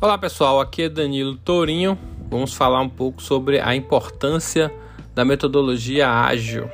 Olá 0.00 0.16
pessoal, 0.16 0.60
aqui 0.60 0.82
é 0.82 0.88
Danilo 0.88 1.34
Tourinho. 1.34 1.98
Vamos 2.30 2.54
falar 2.54 2.80
um 2.80 2.88
pouco 2.88 3.20
sobre 3.20 3.58
a 3.58 3.74
importância 3.74 4.72
da 5.12 5.24
metodologia 5.24 6.08
ágil. 6.08 6.70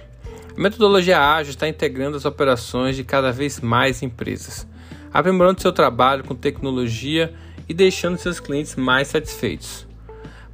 A 0.54 0.60
metodologia 0.60 1.18
ágil 1.18 1.48
está 1.48 1.66
integrando 1.66 2.18
as 2.18 2.26
operações 2.26 2.96
de 2.96 3.02
cada 3.02 3.32
vez 3.32 3.62
mais 3.62 4.02
empresas, 4.02 4.68
aprimorando 5.10 5.62
seu 5.62 5.72
trabalho 5.72 6.22
com 6.22 6.34
tecnologia 6.34 7.32
e 7.66 7.72
deixando 7.72 8.18
seus 8.18 8.40
clientes 8.40 8.76
mais 8.76 9.08
satisfeitos. 9.08 9.86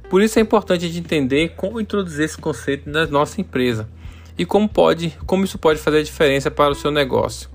Por 0.09 0.21
isso 0.21 0.39
é 0.39 0.41
importante 0.41 0.85
a 0.85 0.87
gente 0.87 0.99
entender 0.99 1.49
como 1.57 1.81
introduzir 1.81 2.23
esse 2.23 2.37
conceito 2.37 2.89
na 2.89 3.05
nossa 3.05 3.41
empresa 3.41 3.89
e 4.37 4.45
como 4.45 4.69
pode, 4.69 5.13
como 5.25 5.43
isso 5.43 5.57
pode 5.57 5.77
fazer 5.77 6.03
diferença 6.03 6.49
para 6.49 6.71
o 6.71 6.75
seu 6.75 6.89
negócio. 6.89 7.49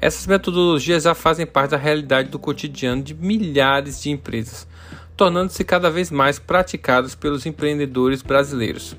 Essas 0.00 0.28
metodologias 0.28 1.02
já 1.02 1.14
fazem 1.14 1.44
parte 1.44 1.72
da 1.72 1.76
realidade 1.76 2.28
do 2.28 2.38
cotidiano 2.38 3.02
de 3.02 3.14
milhares 3.14 4.00
de 4.00 4.10
empresas, 4.10 4.68
tornando-se 5.16 5.64
cada 5.64 5.90
vez 5.90 6.08
mais 6.08 6.38
praticadas 6.38 7.16
pelos 7.16 7.44
empreendedores 7.46 8.22
brasileiros. 8.22 8.96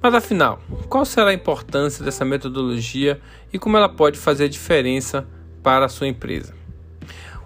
Mas 0.00 0.14
afinal, 0.14 0.60
qual 0.88 1.04
será 1.04 1.28
a 1.28 1.34
importância 1.34 2.02
dessa 2.02 2.24
metodologia 2.24 3.20
e 3.52 3.58
como 3.58 3.76
ela 3.76 3.88
pode 3.88 4.18
fazer 4.18 4.48
diferença 4.48 5.26
para 5.62 5.84
a 5.84 5.90
sua 5.90 6.08
empresa? 6.08 6.54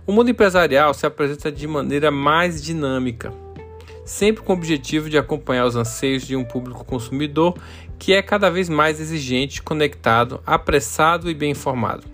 O 0.06 0.12
mundo 0.12 0.30
empresarial 0.30 0.94
se 0.94 1.04
apresenta 1.04 1.50
de 1.50 1.66
maneira 1.66 2.12
mais 2.12 2.62
dinâmica, 2.62 3.32
sempre 4.04 4.42
com 4.42 4.52
o 4.52 4.56
objetivo 4.56 5.10
de 5.10 5.18
acompanhar 5.18 5.66
os 5.66 5.74
anseios 5.74 6.24
de 6.24 6.36
um 6.36 6.44
público 6.44 6.84
consumidor 6.84 7.56
que 7.98 8.12
é 8.12 8.22
cada 8.22 8.50
vez 8.50 8.68
mais 8.68 9.00
exigente, 9.00 9.62
conectado, 9.62 10.40
apressado 10.46 11.28
e 11.28 11.34
bem 11.34 11.50
informado. 11.50 12.11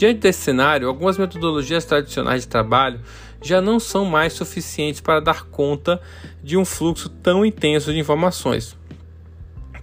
Diante 0.00 0.20
desse 0.20 0.40
cenário, 0.40 0.88
algumas 0.88 1.18
metodologias 1.18 1.84
tradicionais 1.84 2.40
de 2.40 2.48
trabalho 2.48 3.00
já 3.42 3.60
não 3.60 3.78
são 3.78 4.06
mais 4.06 4.32
suficientes 4.32 4.98
para 4.98 5.20
dar 5.20 5.44
conta 5.44 6.00
de 6.42 6.56
um 6.56 6.64
fluxo 6.64 7.10
tão 7.10 7.44
intenso 7.44 7.92
de 7.92 7.98
informações, 7.98 8.78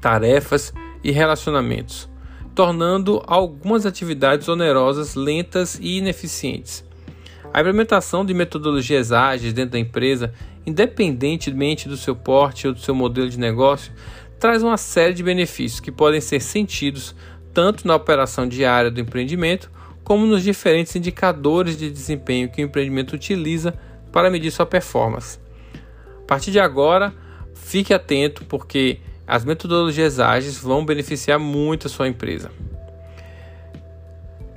tarefas 0.01 0.73
e 1.03 1.11
relacionamentos, 1.11 2.09
tornando 2.55 3.21
algumas 3.27 3.85
atividades 3.85 4.47
onerosas, 4.47 5.13
lentas 5.13 5.77
e 5.79 5.99
ineficientes. 5.99 6.83
A 7.53 7.61
implementação 7.61 8.25
de 8.25 8.33
metodologias 8.33 9.11
ágeis 9.11 9.53
dentro 9.53 9.73
da 9.73 9.79
empresa, 9.79 10.33
independentemente 10.65 11.87
do 11.87 11.95
seu 11.95 12.15
porte 12.15 12.67
ou 12.67 12.73
do 12.73 12.79
seu 12.79 12.95
modelo 12.95 13.29
de 13.29 13.37
negócio, 13.37 13.93
traz 14.39 14.63
uma 14.63 14.77
série 14.77 15.13
de 15.13 15.21
benefícios 15.21 15.79
que 15.79 15.91
podem 15.91 16.19
ser 16.19 16.39
sentidos 16.39 17.15
tanto 17.53 17.87
na 17.87 17.93
operação 17.93 18.47
diária 18.47 18.89
do 18.89 18.99
empreendimento 18.99 19.76
como 20.07 20.25
nos 20.25 20.41
diferentes 20.41 20.95
indicadores 20.95 21.77
de 21.77 21.91
desempenho 21.91 22.47
que 22.47 22.61
o 22.61 22.65
empreendimento 22.65 23.13
utiliza 23.13 23.77
para 24.09 24.31
medir 24.31 24.51
sua 24.51 24.65
performance. 24.65 25.37
A 26.23 26.25
partir 26.25 26.49
de 26.49 26.61
agora, 26.61 27.13
fique 27.53 27.93
atento 27.93 28.45
porque 28.45 29.01
as 29.27 29.43
metodologias 29.43 30.17
ágeis 30.17 30.57
vão 30.57 30.85
beneficiar 30.85 31.37
muito 31.37 31.87
a 31.87 31.89
sua 31.89 32.07
empresa. 32.07 32.49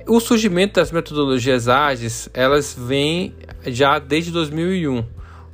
O 0.07 0.21
surgimento 0.21 0.75
das 0.75 0.89
metodologias 0.89 1.67
ágeis, 1.67 2.29
elas 2.33 2.73
vêm 2.73 3.35
já 3.65 3.99
desde 3.99 4.31
2001, 4.31 5.03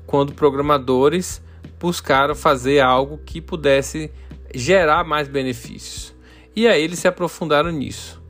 quando 0.06 0.32
programadores 0.32 1.42
buscaram 1.80 2.36
fazer 2.36 2.82
algo 2.82 3.18
que 3.26 3.42
pudesse 3.42 4.12
gerar 4.54 5.04
mais 5.04 5.28
benefícios. 5.28 6.14
E 6.56 6.68
aí 6.68 6.84
eles 6.84 7.00
se 7.00 7.08
aprofundaram 7.08 7.72
nisso 7.72 8.27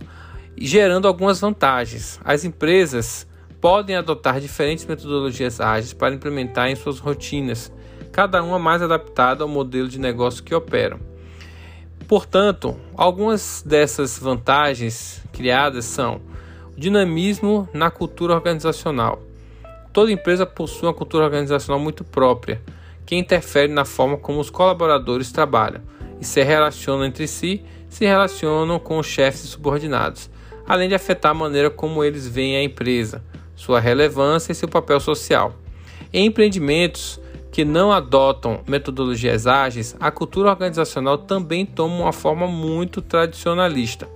gerando 0.66 1.08
algumas 1.08 1.40
vantagens. 1.40 2.20
As 2.26 2.44
empresas 2.44 3.28
podem 3.62 3.96
adotar 3.96 4.40
diferentes 4.40 4.86
metodologias 4.86 5.62
ágeis 5.62 5.94
para 5.94 6.14
implementar 6.14 6.70
em 6.70 6.76
suas 6.76 7.00
rotinas, 7.00 7.72
cada 8.12 8.42
uma 8.42 8.58
mais 8.58 8.82
adaptada 8.82 9.44
ao 9.44 9.50
modelo 9.50 9.88
de 9.88 10.00
negócio 10.00 10.44
que 10.44 10.56
operam. 10.56 11.00
Portanto, 12.08 12.80
algumas 12.96 13.64
dessas 13.66 14.18
vantagens 14.18 15.22
criadas 15.32 15.86
são 15.86 16.22
o 16.76 16.80
dinamismo 16.80 17.68
na 17.74 17.92
cultura 17.92 18.34
organizacional. 18.34 19.22
Toda 19.92 20.12
empresa 20.12 20.46
possui 20.46 20.88
uma 20.88 20.94
cultura 20.94 21.26
organizacional 21.26 21.80
muito 21.80 22.04
própria, 22.04 22.62
que 23.06 23.16
interfere 23.16 23.72
na 23.72 23.86
forma 23.86 24.18
como 24.18 24.40
os 24.40 24.50
colaboradores 24.50 25.32
trabalham 25.32 25.82
e 26.20 26.26
se 26.26 26.42
relacionam 26.44 27.06
entre 27.06 27.28
si, 27.28 27.64
se 27.90 28.06
relacionam 28.06 28.80
com 28.80 29.00
os 29.00 29.06
chefes 29.06 29.44
e 29.44 29.48
subordinados 29.48 30.30
além 30.68 30.90
de 30.90 30.96
afetar 30.96 31.32
a 31.32 31.36
maneira 31.36 31.70
como 31.70 32.04
eles 32.04 32.28
veem 32.28 32.58
a 32.58 32.64
empresa, 32.64 33.24
sua 33.56 33.80
relevância 33.80 34.52
e 34.52 34.56
seu 34.56 34.68
papel 34.68 35.00
social. 35.00 35.54
Em 36.12 36.26
empreendimentos 36.26 37.20
que 37.52 37.66
não 37.66 37.92
adotam 37.92 38.62
metodologias 38.68 39.48
ágeis, 39.48 39.96
a 40.00 40.12
cultura 40.12 40.50
organizacional 40.50 41.18
também 41.18 41.66
toma 41.66 42.04
uma 42.04 42.14
forma 42.14 42.48
muito 42.48 43.02
tradicionalista. 43.02 44.08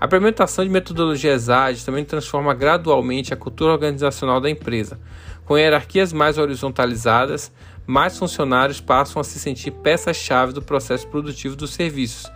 A 0.00 0.06
implementação 0.06 0.64
de 0.64 0.70
metodologias 0.70 1.48
ágeis 1.48 1.84
também 1.84 2.04
transforma 2.04 2.52
gradualmente 2.52 3.32
a 3.32 3.36
cultura 3.36 3.72
organizacional 3.72 4.40
da 4.40 4.50
empresa. 4.50 4.98
Com 5.46 5.56
hierarquias 5.56 6.12
mais 6.12 6.36
horizontalizadas, 6.36 7.50
mais 7.86 8.18
funcionários 8.18 8.80
passam 8.80 9.20
a 9.20 9.24
se 9.24 9.38
sentir 9.38 9.70
peças-chave 9.70 10.52
do 10.52 10.60
processo 10.60 11.06
produtivo 11.06 11.54
dos 11.54 11.70
serviços, 11.70 12.30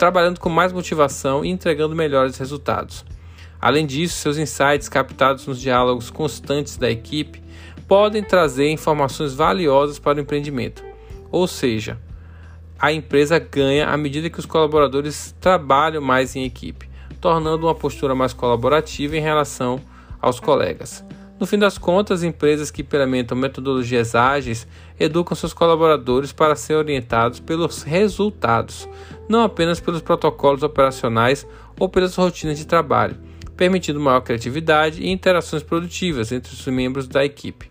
trabalhando 0.00 0.40
com 0.40 0.48
mais 0.48 0.72
motivação 0.72 1.44
e 1.44 1.50
entregando 1.50 1.94
melhores 1.94 2.38
resultados. 2.38 3.04
Além 3.60 3.84
disso, 3.84 4.16
seus 4.16 4.38
insights 4.38 4.88
captados 4.88 5.46
nos 5.46 5.60
diálogos 5.60 6.08
constantes 6.08 6.78
da 6.78 6.90
equipe 6.90 7.42
podem 7.86 8.22
trazer 8.22 8.70
informações 8.70 9.34
valiosas 9.34 9.98
para 9.98 10.16
o 10.16 10.22
empreendimento. 10.22 10.82
Ou 11.30 11.46
seja, 11.46 11.98
a 12.78 12.90
empresa 12.90 13.38
ganha 13.38 13.90
à 13.90 13.96
medida 13.98 14.30
que 14.30 14.38
os 14.38 14.46
colaboradores 14.46 15.36
trabalham 15.38 16.00
mais 16.00 16.34
em 16.34 16.44
equipe, 16.44 16.88
tornando 17.20 17.66
uma 17.66 17.74
postura 17.74 18.14
mais 18.14 18.32
colaborativa 18.32 19.18
em 19.18 19.20
relação 19.20 19.78
aos 20.18 20.40
colegas. 20.40 21.04
No 21.38 21.46
fim 21.46 21.58
das 21.58 21.76
contas, 21.76 22.22
empresas 22.22 22.70
que 22.70 22.80
implementam 22.80 23.36
metodologias 23.36 24.14
ágeis 24.14 24.66
educam 24.98 25.34
seus 25.34 25.52
colaboradores 25.52 26.32
para 26.32 26.56
serem 26.56 26.80
orientados 26.80 27.40
pelos 27.40 27.82
resultados, 27.82 28.88
não 29.30 29.44
apenas 29.44 29.78
pelos 29.78 30.02
protocolos 30.02 30.64
operacionais 30.64 31.46
ou 31.78 31.88
pelas 31.88 32.16
rotinas 32.16 32.58
de 32.58 32.66
trabalho, 32.66 33.16
permitindo 33.56 34.00
maior 34.00 34.22
criatividade 34.22 35.00
e 35.00 35.08
interações 35.08 35.62
produtivas 35.62 36.32
entre 36.32 36.52
os 36.52 36.66
membros 36.66 37.06
da 37.06 37.24
equipe. 37.24 37.70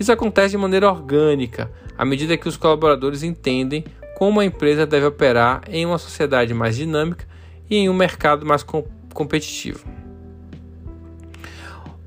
Isso 0.00 0.10
acontece 0.10 0.52
de 0.52 0.56
maneira 0.56 0.90
orgânica, 0.90 1.70
à 1.96 2.06
medida 2.06 2.38
que 2.38 2.48
os 2.48 2.56
colaboradores 2.56 3.22
entendem 3.22 3.84
como 4.16 4.40
a 4.40 4.46
empresa 4.46 4.86
deve 4.86 5.04
operar 5.04 5.60
em 5.68 5.84
uma 5.84 5.98
sociedade 5.98 6.54
mais 6.54 6.74
dinâmica 6.74 7.26
e 7.68 7.76
em 7.76 7.90
um 7.90 7.94
mercado 7.94 8.46
mais 8.46 8.64
competitivo. 9.12 9.84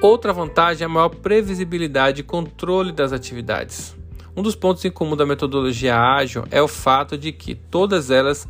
Outra 0.02 0.34
vantagem 0.34 0.84
é 0.84 0.86
a 0.88 0.90
maior 0.90 1.10
previsibilidade 1.10 2.22
e 2.22 2.24
controle 2.24 2.92
das 2.92 3.14
atividades. 3.14 3.96
Um 4.36 4.42
dos 4.42 4.56
pontos 4.56 4.84
em 4.84 4.92
comum 4.92 5.16
da 5.16 5.26
metodologia 5.26 5.98
ágil 5.98 6.44
é 6.52 6.62
o 6.62 6.68
fato 6.68 7.18
de 7.18 7.32
que 7.32 7.56
todas 7.56 8.12
elas 8.12 8.48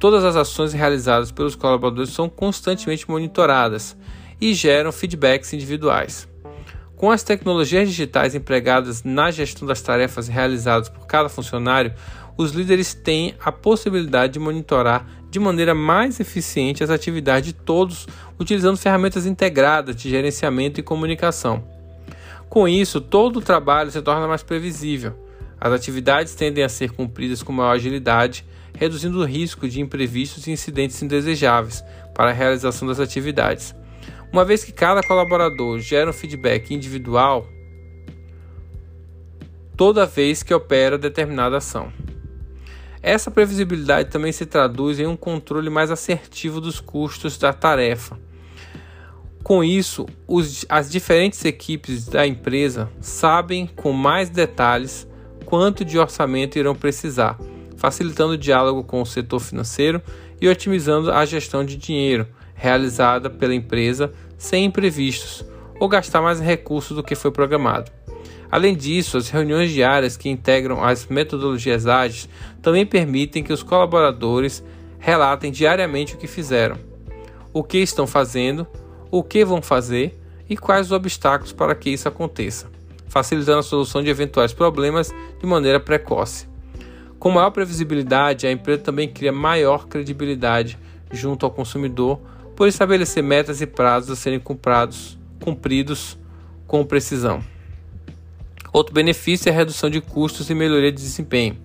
todas 0.00 0.24
as 0.24 0.36
ações 0.36 0.72
realizadas 0.72 1.30
pelos 1.30 1.54
colaboradores 1.54 2.10
são 2.10 2.28
constantemente 2.28 3.08
monitoradas 3.08 3.96
e 4.40 4.54
geram 4.54 4.90
feedbacks 4.90 5.52
individuais. 5.52 6.28
Com 6.96 7.10
as 7.10 7.22
tecnologias 7.22 7.88
digitais 7.88 8.34
empregadas 8.34 9.02
na 9.02 9.30
gestão 9.30 9.66
das 9.66 9.82
tarefas 9.82 10.28
realizadas 10.28 10.88
por 10.88 11.06
cada 11.06 11.28
funcionário, 11.28 11.92
os 12.36 12.52
líderes 12.52 12.94
têm 12.94 13.34
a 13.44 13.52
possibilidade 13.52 14.34
de 14.34 14.38
monitorar 14.38 15.06
de 15.30 15.38
maneira 15.38 15.74
mais 15.74 16.20
eficiente 16.20 16.82
as 16.82 16.90
atividades 16.90 17.52
de 17.52 17.52
todos, 17.52 18.06
utilizando 18.38 18.76
ferramentas 18.76 19.26
integradas 19.26 19.96
de 19.96 20.08
gerenciamento 20.08 20.80
e 20.80 20.82
comunicação. 20.82 21.73
Com 22.48 22.68
isso, 22.68 23.00
todo 23.00 23.38
o 23.38 23.42
trabalho 23.42 23.90
se 23.90 24.00
torna 24.00 24.28
mais 24.28 24.42
previsível. 24.42 25.14
As 25.60 25.72
atividades 25.72 26.34
tendem 26.34 26.62
a 26.62 26.68
ser 26.68 26.90
cumpridas 26.90 27.42
com 27.42 27.52
maior 27.52 27.72
agilidade, 27.72 28.44
reduzindo 28.76 29.20
o 29.20 29.24
risco 29.24 29.68
de 29.68 29.80
imprevistos 29.80 30.46
e 30.46 30.50
incidentes 30.50 31.02
indesejáveis 31.02 31.82
para 32.14 32.30
a 32.30 32.34
realização 32.34 32.86
das 32.86 33.00
atividades. 33.00 33.74
Uma 34.32 34.44
vez 34.44 34.64
que 34.64 34.72
cada 34.72 35.02
colaborador 35.02 35.78
gera 35.78 36.10
um 36.10 36.12
feedback 36.12 36.74
individual 36.74 37.46
toda 39.76 40.06
vez 40.06 40.42
que 40.42 40.54
opera 40.54 40.98
determinada 40.98 41.56
ação. 41.56 41.92
Essa 43.02 43.30
previsibilidade 43.30 44.10
também 44.10 44.32
se 44.32 44.46
traduz 44.46 44.98
em 44.98 45.06
um 45.06 45.16
controle 45.16 45.68
mais 45.68 45.90
assertivo 45.90 46.60
dos 46.60 46.80
custos 46.80 47.36
da 47.36 47.52
tarefa. 47.52 48.18
Com 49.44 49.62
isso, 49.62 50.06
os, 50.26 50.64
as 50.70 50.90
diferentes 50.90 51.44
equipes 51.44 52.06
da 52.06 52.26
empresa 52.26 52.90
sabem 52.98 53.66
com 53.66 53.92
mais 53.92 54.30
detalhes 54.30 55.06
quanto 55.44 55.84
de 55.84 55.98
orçamento 55.98 56.58
irão 56.58 56.74
precisar, 56.74 57.38
facilitando 57.76 58.32
o 58.32 58.38
diálogo 58.38 58.82
com 58.82 59.02
o 59.02 59.06
setor 59.06 59.40
financeiro 59.40 60.00
e 60.40 60.48
otimizando 60.48 61.12
a 61.12 61.26
gestão 61.26 61.62
de 61.62 61.76
dinheiro 61.76 62.26
realizada 62.54 63.28
pela 63.28 63.54
empresa 63.54 64.10
sem 64.38 64.64
imprevistos 64.64 65.44
ou 65.78 65.90
gastar 65.90 66.22
mais 66.22 66.40
recursos 66.40 66.96
do 66.96 67.02
que 67.02 67.14
foi 67.14 67.30
programado. 67.30 67.92
Além 68.50 68.74
disso, 68.74 69.18
as 69.18 69.28
reuniões 69.28 69.70
diárias 69.70 70.16
que 70.16 70.30
integram 70.30 70.82
as 70.82 71.06
metodologias 71.06 71.86
ágeis 71.86 72.30
também 72.62 72.86
permitem 72.86 73.42
que 73.42 73.52
os 73.52 73.62
colaboradores 73.62 74.64
relatem 74.98 75.52
diariamente 75.52 76.14
o 76.14 76.16
que 76.16 76.26
fizeram, 76.26 76.78
o 77.52 77.62
que 77.62 77.76
estão 77.76 78.06
fazendo, 78.06 78.66
o 79.16 79.22
que 79.22 79.44
vão 79.44 79.62
fazer 79.62 80.18
e 80.50 80.56
quais 80.56 80.86
os 80.86 80.92
obstáculos 80.92 81.52
para 81.52 81.72
que 81.76 81.88
isso 81.88 82.08
aconteça, 82.08 82.66
facilitando 83.06 83.60
a 83.60 83.62
solução 83.62 84.02
de 84.02 84.10
eventuais 84.10 84.52
problemas 84.52 85.14
de 85.38 85.46
maneira 85.46 85.78
precoce. 85.78 86.48
Com 87.16 87.30
maior 87.30 87.50
previsibilidade, 87.50 88.44
a 88.44 88.50
empresa 88.50 88.82
também 88.82 89.08
cria 89.08 89.30
maior 89.30 89.86
credibilidade 89.86 90.76
junto 91.12 91.46
ao 91.46 91.52
consumidor 91.52 92.20
por 92.56 92.66
estabelecer 92.66 93.22
metas 93.22 93.60
e 93.60 93.66
prazos 93.68 94.10
a 94.10 94.16
serem 94.16 94.40
cumpridos, 94.40 95.16
cumpridos 95.40 96.18
com 96.66 96.84
precisão. 96.84 97.40
Outro 98.72 98.92
benefício 98.92 99.48
é 99.48 99.52
a 99.52 99.54
redução 99.54 99.88
de 99.88 100.00
custos 100.00 100.50
e 100.50 100.56
melhoria 100.56 100.90
de 100.90 101.00
desempenho. 101.00 101.56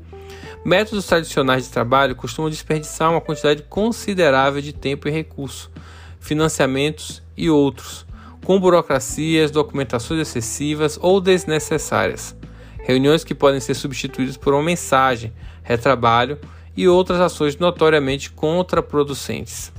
Métodos 0.63 1.07
tradicionais 1.07 1.63
de 1.63 1.71
trabalho 1.71 2.15
costumam 2.15 2.51
desperdiçar 2.51 3.09
uma 3.09 3.19
quantidade 3.19 3.63
considerável 3.63 4.61
de 4.61 4.71
tempo 4.71 5.07
e 5.07 5.11
recurso, 5.11 5.71
financiamentos 6.19 7.23
e 7.39 7.49
outros, 7.49 8.05
com 8.43 8.59
burocracias, 8.59 9.49
documentações 9.49 10.19
excessivas 10.19 10.99
ou 11.01 11.21
desnecessárias. 11.21 12.35
Reuniões 12.79 13.23
que 13.23 13.33
podem 13.33 13.61
ser 13.61 13.75
substituídas 13.75 14.35
por 14.35 14.53
uma 14.53 14.61
mensagem, 14.61 15.33
retrabalho 15.63 16.37
e 16.75 16.87
outras 16.87 17.21
ações 17.21 17.55
notoriamente 17.57 18.29
contraproducentes. 18.31 19.71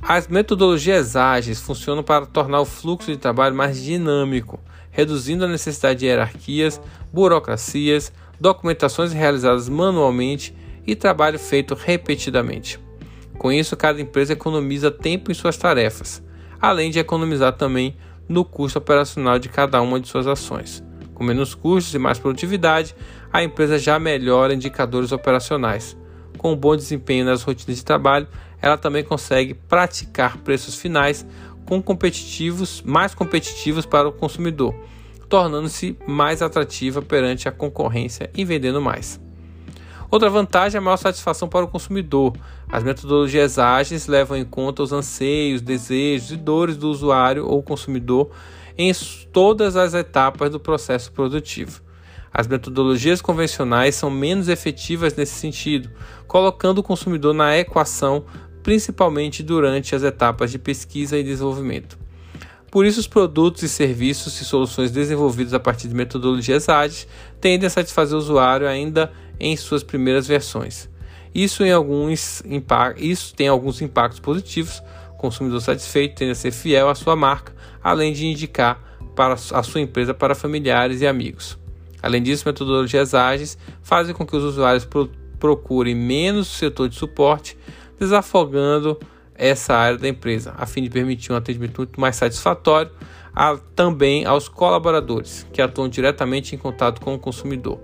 As 0.00 0.26
metodologias 0.28 1.16
ágeis 1.16 1.60
funcionam 1.60 2.02
para 2.02 2.26
tornar 2.26 2.60
o 2.60 2.64
fluxo 2.64 3.10
de 3.10 3.16
trabalho 3.18 3.54
mais 3.54 3.82
dinâmico, 3.82 4.58
reduzindo 4.90 5.44
a 5.44 5.48
necessidade 5.48 6.00
de 6.00 6.06
hierarquias, 6.06 6.80
burocracias, 7.12 8.12
documentações 8.40 9.12
realizadas 9.12 9.68
manualmente 9.68 10.54
e 10.86 10.94
trabalho 10.94 11.38
feito 11.38 11.74
repetidamente. 11.74 12.78
Com 13.38 13.50
isso, 13.50 13.76
cada 13.76 14.00
empresa 14.00 14.32
economiza 14.32 14.90
tempo 14.90 15.30
em 15.30 15.34
suas 15.34 15.56
tarefas, 15.56 16.22
além 16.68 16.90
de 16.90 16.98
economizar 16.98 17.52
também 17.52 17.96
no 18.28 18.44
custo 18.44 18.78
operacional 18.78 19.38
de 19.38 19.48
cada 19.48 19.80
uma 19.82 20.00
de 20.00 20.08
suas 20.08 20.26
ações. 20.26 20.82
Com 21.12 21.22
menos 21.22 21.54
custos 21.54 21.94
e 21.94 21.98
mais 21.98 22.18
produtividade, 22.18 22.94
a 23.32 23.42
empresa 23.42 23.78
já 23.78 23.98
melhora 23.98 24.54
indicadores 24.54 25.12
operacionais. 25.12 25.96
Com 26.38 26.52
um 26.52 26.56
bom 26.56 26.74
desempenho 26.74 27.24
nas 27.24 27.42
rotinas 27.42 27.76
de 27.76 27.84
trabalho, 27.84 28.26
ela 28.60 28.76
também 28.76 29.04
consegue 29.04 29.54
praticar 29.54 30.38
preços 30.38 30.76
finais 30.76 31.26
com 31.66 31.80
competitivos, 31.82 32.82
mais 32.82 33.14
competitivos 33.14 33.86
para 33.86 34.08
o 34.08 34.12
consumidor, 34.12 34.74
tornando-se 35.28 35.96
mais 36.06 36.42
atrativa 36.42 37.00
perante 37.00 37.48
a 37.48 37.52
concorrência 37.52 38.30
e 38.34 38.44
vendendo 38.44 38.80
mais. 38.80 39.20
Outra 40.10 40.30
vantagem 40.30 40.76
é 40.76 40.78
a 40.78 40.82
maior 40.82 40.96
satisfação 40.96 41.48
para 41.48 41.64
o 41.64 41.68
consumidor. 41.68 42.34
As 42.68 42.84
metodologias 42.84 43.58
ágeis 43.58 44.06
levam 44.06 44.36
em 44.36 44.44
conta 44.44 44.82
os 44.82 44.92
anseios, 44.92 45.60
desejos 45.60 46.30
e 46.30 46.36
dores 46.36 46.76
do 46.76 46.88
usuário 46.88 47.46
ou 47.46 47.62
consumidor 47.62 48.30
em 48.76 48.92
todas 49.32 49.76
as 49.76 49.94
etapas 49.94 50.50
do 50.50 50.60
processo 50.60 51.12
produtivo. 51.12 51.82
As 52.32 52.48
metodologias 52.48 53.20
convencionais 53.20 53.94
são 53.94 54.10
menos 54.10 54.48
efetivas 54.48 55.14
nesse 55.14 55.34
sentido, 55.34 55.88
colocando 56.26 56.78
o 56.78 56.82
consumidor 56.82 57.32
na 57.32 57.56
equação, 57.56 58.24
principalmente 58.60 59.42
durante 59.42 59.94
as 59.94 60.02
etapas 60.02 60.50
de 60.50 60.58
pesquisa 60.58 61.16
e 61.16 61.22
desenvolvimento. 61.22 61.96
Por 62.72 62.84
isso, 62.84 62.98
os 62.98 63.06
produtos 63.06 63.62
e 63.62 63.68
serviços 63.68 64.40
e 64.40 64.44
soluções 64.44 64.90
desenvolvidos 64.90 65.54
a 65.54 65.60
partir 65.60 65.86
de 65.86 65.94
metodologias 65.94 66.68
ágeis 66.68 67.06
tendem 67.40 67.68
a 67.68 67.70
satisfazer 67.70 68.16
o 68.16 68.18
usuário 68.18 68.66
ainda 68.66 69.12
em 69.38 69.56
suas 69.56 69.82
primeiras 69.82 70.26
versões. 70.26 70.88
Isso, 71.34 71.64
em 71.64 71.72
alguns, 71.72 72.42
isso 72.96 73.34
tem 73.34 73.48
alguns 73.48 73.82
impactos 73.82 74.20
positivos. 74.20 74.82
O 75.12 75.16
consumidor 75.16 75.60
satisfeito 75.60 76.14
tende 76.14 76.30
a 76.30 76.34
ser 76.34 76.52
fiel 76.52 76.88
à 76.88 76.94
sua 76.94 77.16
marca, 77.16 77.52
além 77.82 78.12
de 78.12 78.26
indicar 78.26 78.80
para 79.16 79.34
a 79.34 79.62
sua 79.62 79.80
empresa 79.80 80.14
para 80.14 80.34
familiares 80.34 81.00
e 81.00 81.06
amigos. 81.06 81.58
Além 82.02 82.22
disso, 82.22 82.46
metodologias 82.46 83.14
ágeis 83.14 83.56
fazem 83.82 84.14
com 84.14 84.26
que 84.26 84.36
os 84.36 84.44
usuários 84.44 84.86
procurem 85.40 85.94
menos 85.94 86.48
o 86.48 86.54
setor 86.54 86.88
de 86.88 86.96
suporte, 86.96 87.56
desafogando 87.98 88.98
essa 89.34 89.74
área 89.74 89.98
da 89.98 90.08
empresa, 90.08 90.54
a 90.56 90.66
fim 90.66 90.82
de 90.82 90.90
permitir 90.90 91.32
um 91.32 91.36
atendimento 91.36 91.78
muito 91.78 92.00
mais 92.00 92.16
satisfatório 92.16 92.90
a, 93.34 93.56
também 93.74 94.24
aos 94.24 94.48
colaboradores, 94.48 95.46
que 95.52 95.60
atuam 95.60 95.88
diretamente 95.88 96.54
em 96.54 96.58
contato 96.58 97.00
com 97.00 97.14
o 97.14 97.18
consumidor. 97.18 97.80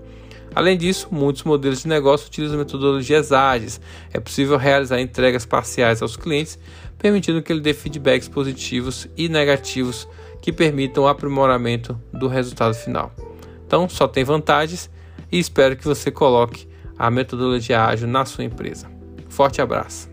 Além 0.53 0.77
disso, 0.77 1.07
muitos 1.11 1.43
modelos 1.43 1.81
de 1.81 1.87
negócio 1.87 2.27
utilizam 2.27 2.57
metodologias 2.57 3.31
ágeis. 3.31 3.79
É 4.13 4.19
possível 4.19 4.57
realizar 4.57 4.99
entregas 4.99 5.45
parciais 5.45 6.01
aos 6.01 6.17
clientes, 6.17 6.59
permitindo 6.97 7.41
que 7.41 7.51
ele 7.51 7.61
dê 7.61 7.73
feedbacks 7.73 8.27
positivos 8.27 9.07
e 9.15 9.29
negativos 9.29 10.07
que 10.41 10.51
permitam 10.51 11.03
o 11.03 11.07
aprimoramento 11.07 11.99
do 12.11 12.27
resultado 12.27 12.73
final. 12.73 13.13
Então, 13.65 13.87
só 13.87 14.07
tem 14.07 14.23
vantagens 14.23 14.89
e 15.31 15.39
espero 15.39 15.77
que 15.77 15.85
você 15.85 16.11
coloque 16.11 16.67
a 16.97 17.09
metodologia 17.09 17.85
ágil 17.85 18.07
na 18.07 18.25
sua 18.25 18.43
empresa. 18.43 18.91
Forte 19.29 19.61
abraço! 19.61 20.10